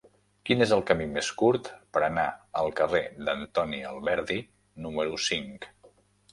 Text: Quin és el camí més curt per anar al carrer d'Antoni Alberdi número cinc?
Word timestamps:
Quin 0.49 0.63
és 0.65 0.71
el 0.77 0.79
camí 0.91 1.05
més 1.17 1.29
curt 1.41 1.69
per 1.97 2.03
anar 2.07 2.25
al 2.63 2.71
carrer 2.81 3.03
d'Antoni 3.29 3.85
Alberdi 3.93 4.41
número 4.89 5.25
cinc? 5.31 5.73